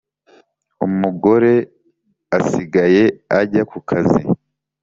[0.85, 1.53] umugore
[2.37, 3.03] asigaye
[3.39, 4.21] ajya ku kazi